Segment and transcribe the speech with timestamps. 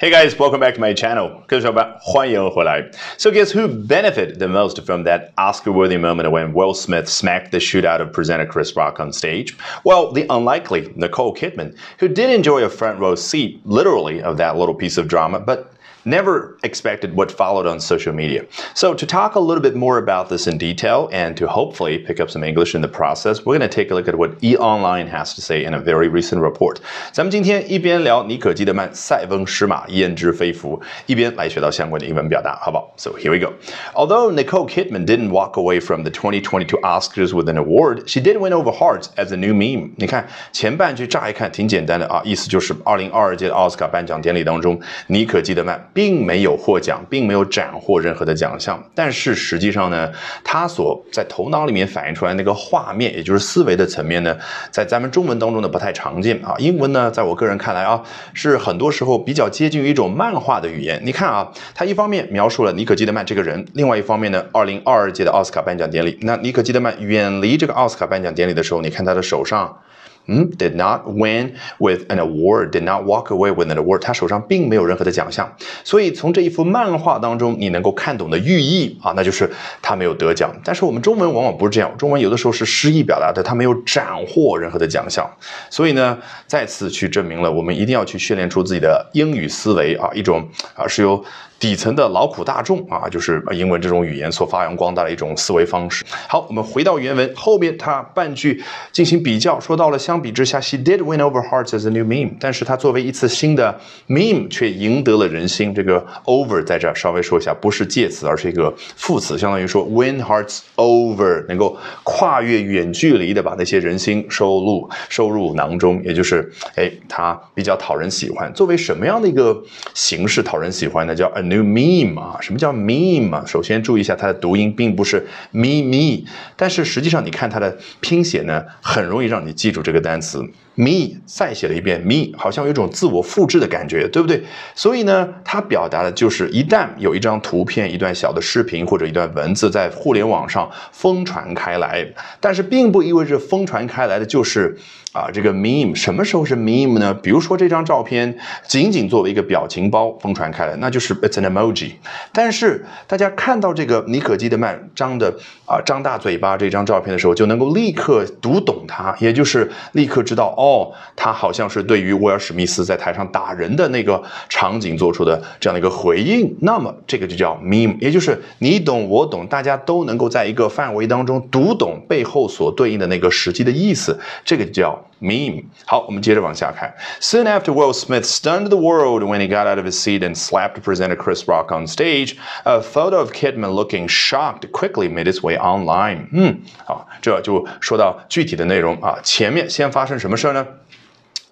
[0.00, 1.42] Hey guys, welcome back to my channel.
[1.46, 2.90] 各位小伙伴，欢迎回来。
[3.16, 7.84] So guess who benefited the most from that Oscar-worthy moment when Will Smith smacked the shit
[7.84, 9.56] out of presenter Chris Rock on stage?
[9.84, 14.56] Well, the unlikely Nicole Kidman, who did enjoy a front row seat, literally, of that
[14.58, 15.72] little piece of drama, but
[16.04, 18.44] never expected what followed on social media.
[18.74, 22.20] So, to talk a little bit more about this in detail and to hopefully pick
[22.20, 24.56] up some English in the process, we're going to take a look at what E
[24.56, 26.76] Online has to say in a very recent report.
[27.12, 32.92] 咱们今天一边聊尼可基德曼塞翁失马焉知非福，一边来学到相关的英文表达，好不好？
[32.96, 33.52] So here we go.
[33.94, 38.38] Although Nicole Kidman didn't walk away from the 2022 Oscars with an award, she did
[38.38, 39.90] win over hearts as a new meme.
[39.96, 50.11] 你看前半句乍一看挺简单的啊，意思就是2022届奥斯卡颁奖典礼当中，尼可基德曼 并没有获奖，并没有斩获任何的奖项，但是实际上呢，
[50.43, 54.37] 他所在头脑里面反映出来那个画面，也就是思维的层面呢，
[54.71, 56.55] 在咱们中文当中呢不太常见啊。
[56.59, 58.01] 英文呢，在我个人看来啊，
[58.33, 61.01] 是很多时候比较接近于一种漫画的语言。
[61.03, 69.77] 你看啊，他一方面描述了尼可基德曼这个人，另外一方面呢，二零二二届的奥斯卡颁奖典礼，那尼可基德曼远离这个奥斯卡颁奖典礼的时候，你看他的手上。
[70.27, 73.99] 嗯，did not win with an award，did not walk away with an award。
[73.99, 75.51] 他手上并没有任何的奖项，
[75.83, 79.49] 所以从这一幅漫画当中，你能够看懂的寓意啊，那就是
[79.81, 80.53] 他没有得奖。
[80.63, 85.29] 但是我们中文往往不是这样，中文有的时候是诗意表达的，他没有斩获任何的奖项。
[85.69, 91.23] 所以呢，再次去证明了我们一定要去训练出自己的英语思维啊，一种啊是由
[91.61, 96.03] 底层的劳苦大众啊，就是英文这种语言所发扬光大的一种思维方式。
[96.27, 98.59] 好，我们回到原文后边，他半句
[98.91, 105.71] 进行比较，说到了相比之下，she did win over hearts as a new meme，但是它作为一次新的 meme 却赢得了人心。
[105.71, 118.51] 这个 over 在这儿稍微说一下，不是介词，而是一个副词，相当于说 win hearts over，能够跨越远距离的把那些人心收入收入囊中，也就是哎，它比较讨人喜欢。
[118.51, 119.61] 作为什么样的一个
[119.93, 121.13] 形式讨人喜欢呢？
[121.13, 122.37] 叫 a new meme 啊？
[122.39, 123.43] 什么叫 meme 啊？
[123.45, 126.23] 首先注意一下它的读音，并不是 me me，
[126.55, 130.43] 但是实际上你看它的拼写呢，很容易让你记住这个单词。
[130.75, 134.41] Me 再写了一遍 me，好像有一种自我复制的感觉，对不对？
[134.73, 142.05] 所以呢，它表达的就是一旦有一张图片、一段小的视频或者一段文字在互联网上疯传开来，
[142.39, 144.77] 但是并不意味着疯传开来的就是
[145.11, 145.93] 啊这个 meme。
[145.93, 147.13] 什么时候是 meme 呢？
[147.13, 151.91] 比如说这张照片仅仅作为一个表情包疯传开来，那就是 it's an emoji。
[152.31, 155.33] 但是大家看到这个尼可基德曼张的
[155.65, 160.55] 啊张大嘴巴这张照片的时候，就能够立刻读懂它，也就是立刻知道。
[160.61, 175.64] 哦，他好像是对于威尔史密斯在台上打人的那个场景做出的这样的一个回应，那么这个就叫 meme，也就是你懂我懂，大家都能够在一个范围当中读懂背后所对应的那个实际的意思，这个就叫 meme。
[175.84, 176.94] 好，我们接着往下看。
[177.20, 180.80] Soon after Will Smith stunned the world when he got out of his seat and slapped
[180.82, 185.56] presenter Chris Rock on stage, a photo of Kidman looking shocked quickly made its way
[185.56, 186.28] online.
[186.32, 189.18] 嗯，好，这就说到具体的内容啊。
[189.22, 190.52] 前面先发生什么事儿？
[190.52, 190.66] 呢？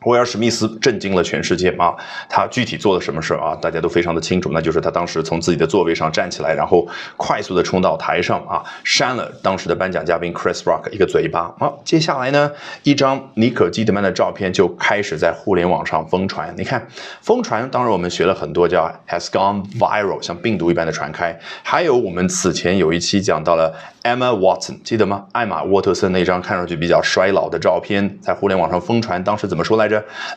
[0.05, 1.93] 威尔史密斯震惊了全世界啊！
[2.29, 3.53] 他具体做了什么事啊？
[3.61, 6.87] 大家都非常的清楚，那就是他当时从自己的座位上站起来，然后
[7.17, 11.53] 快速的冲到台上啊，扇了当时的颁奖嘉宾 Chris Rock 一个嘴巴。
[11.59, 12.49] 好，接下来呢，
[12.83, 16.53] 一张尼可基德曼的照片就开始在互联网上疯传。
[16.57, 16.88] 你看，
[17.21, 21.38] 疯传，当然我们学了很多叫 has gone viral，像病毒一般的传开。
[21.61, 25.25] 还有我们此前有一期讲到了 Emma Watson，记得吗？
[25.33, 29.88] 艾玛沃特森那张看上去比较衰老的照片在互联网上疯传，当时怎么说来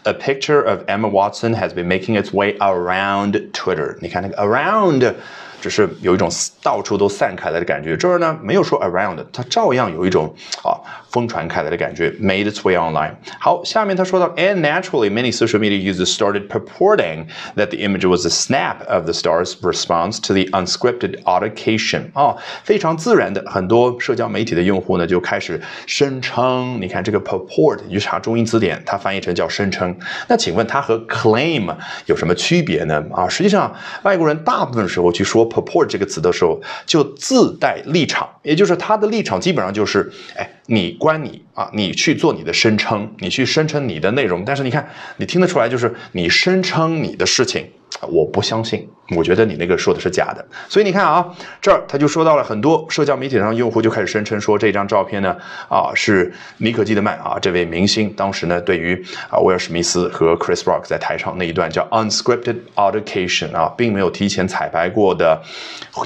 [0.06, 3.98] ？A picture of Emma Watson has been making its way around Twitter。
[4.02, 5.16] 你看那个 around。
[5.63, 6.29] 只是有一种
[6.61, 7.97] 到处都散开来的感觉。
[7.97, 10.35] 这儿呢没有说 around，它照样有一种
[10.65, 10.75] 啊
[11.13, 13.13] 疯传开来的感觉，made its way online。
[13.39, 19.13] 好，下面他说到，and naturally many social media users started purporting that the image was a snap of the
[19.13, 22.07] star's response to the unscripted altercation。
[22.15, 22.35] 啊，
[22.65, 29.97] 非常自然的，很多社交媒体的用户呢就开始声称，你看这个 purport，你去查中英词典，它翻译成叫声称。
[30.27, 31.73] 那请问它和 claim
[32.07, 33.01] 有什么区别呢？
[33.13, 33.73] 啊，实际上
[34.03, 35.49] 外国人大部分时候去说。
[35.53, 44.89] Purport 这个词的时候，就自带立场，也就是他的立场基本上就是，哎，你关你啊，你去做你的声称，你去声称你的内容，但是你看，
[45.19, 47.67] 你听得出来，就是你声称你的事情。
[48.09, 50.45] 我不相信，我觉得你那个说的是假的。
[50.69, 51.25] 所以你看啊，
[51.61, 55.37] 这儿他就说到了很多社交媒体上用户就开始声称说这张照片呢
[55.69, 59.01] 啊是尼可基德曼啊这位明星当时呢对于
[59.31, 65.41] 啊威尔史密斯和 Chris Rock 在台上那一段叫 unscripted altercation 啊，并没有提前彩排过的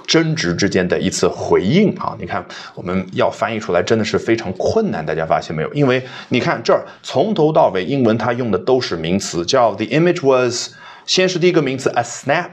[0.06, 2.14] 争执之间的一次回应啊。
[2.18, 2.44] 你看
[2.74, 5.72] 我们要翻译出来真的是非常困难，大家发现没有？
[5.72, 10.74] 因为你看这儿从头到尾英文它用的都是名词，叫 the image was。
[11.06, 12.50] 先是第一个名词 a snap，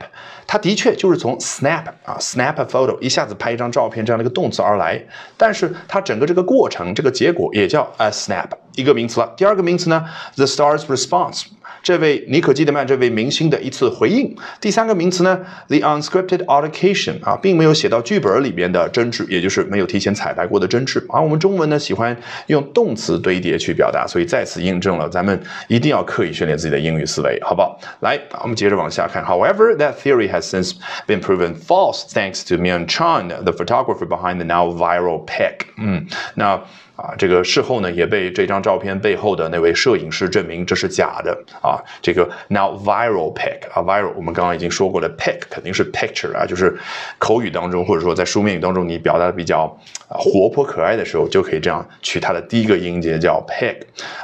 [0.48, 5.04] 它的确就是从 snap 啊 snap a photo 一下子拍一张照片这样的一个动词而来，
[5.36, 9.34] 但是它整个这个过程这个结果也叫 a snap，一个名词了。
[9.36, 10.04] 第二个名词呢
[10.36, 11.44] ，the star's response。
[11.82, 14.34] 这位尼可基德曼这位明星的一次回应。
[14.62, 15.38] 第三个名词呢
[15.68, 21.06] ，the unscripted altercation 啊，并没有写到剧本里边的争执，也就是没有提前彩排过的争执。
[21.10, 22.16] 而我们中文呢，喜欢
[22.48, 25.38] 用动词堆叠去表达，所以再次印证了咱们
[25.68, 27.78] 一定要刻意训练自己的英语思维，好不好？
[28.00, 29.22] 来，我们接着往下看。
[29.22, 34.46] However, that theory has since been proven false thanks to Myung Chan, the photographer behind the
[34.46, 35.66] now viral pic。
[35.76, 36.62] 嗯，那。
[37.04, 41.76] 啊，这个事后呢也被这张照片背后的那位摄影师证明这是假的啊。
[42.02, 46.78] 这个 now viral pic 啊，viral 我们刚刚已经说过了，pic 肯定是 picture 啊，就是
[47.18, 49.68] 口语当中或者说在书面语当中你表达的比较
[50.08, 53.76] 活泼可爱的时候，就可以这样取它的第一个音节叫 pic。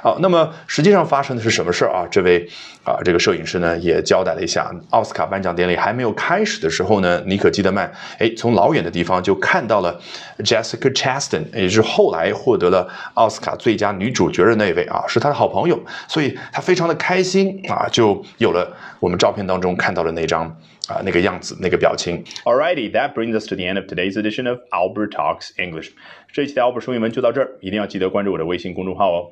[0.01, 2.07] 好，那么实际上发生的是什么事儿啊？
[2.09, 2.47] 这位
[2.83, 9.99] 啊这个摄影师呢也交代了一下，奥斯卡颁奖典礼还没有开始的时候呢，尼可基德曼哎从老远的地方就看到了
[10.39, 12.59] Jessica Chastain，也就是后来获。
[12.59, 20.45] 得了奥斯卡最佳女主角的那位啊，是他的好朋友，所以他非常的开心啊，就有了我们照片当中看到的那张
[20.87, 22.23] 啊那个样子那个表情。
[22.43, 25.91] Alrighty, that brings us to the end of today's edition of Albert Talks English。
[26.31, 29.31] 这一期的 Albert 说英文就到这儿，一定要记得关注我的微信公众号哦。